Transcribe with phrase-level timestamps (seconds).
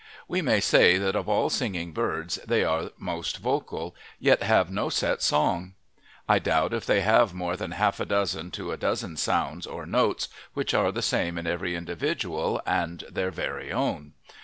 [0.27, 4.89] We may say that of all singing birds they are most vocal, yet have no
[4.89, 5.75] set song.
[6.27, 9.85] I doubt if they have more than half a dozen to a dozen sounds or
[9.85, 14.13] notes which are the same in every individual and their very own.